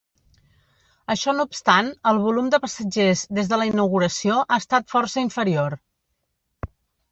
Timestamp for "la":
3.63-3.69